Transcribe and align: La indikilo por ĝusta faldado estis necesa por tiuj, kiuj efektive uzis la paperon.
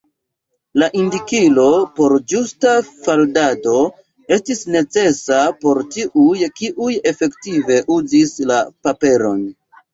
La 0.83 0.87
indikilo 1.01 1.65
por 1.99 2.15
ĝusta 2.33 2.71
faldado 2.87 3.75
estis 4.39 4.63
necesa 4.79 5.39
por 5.63 5.83
tiuj, 5.99 6.51
kiuj 6.59 6.91
efektive 7.15 7.81
uzis 8.01 8.37
la 8.53 8.63
paperon. 8.87 9.49